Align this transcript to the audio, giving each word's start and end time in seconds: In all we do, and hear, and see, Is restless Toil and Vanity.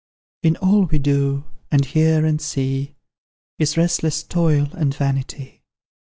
In 0.41 0.57
all 0.57 0.85
we 0.85 0.97
do, 0.97 1.43
and 1.71 1.85
hear, 1.85 2.25
and 2.25 2.41
see, 2.41 2.95
Is 3.59 3.77
restless 3.77 4.23
Toil 4.23 4.69
and 4.73 4.95
Vanity. 4.95 5.61